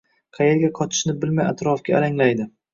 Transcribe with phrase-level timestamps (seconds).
[0.37, 2.53] Qayerga qochishni bilmay atrofga alanglaydi.